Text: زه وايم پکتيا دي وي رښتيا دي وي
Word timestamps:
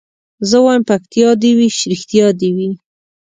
زه 0.49 0.57
وايم 0.65 0.83
پکتيا 0.89 1.29
دي 1.41 1.51
وي 1.57 1.67
رښتيا 1.91 2.27
دي 2.39 2.49
وي 2.57 2.69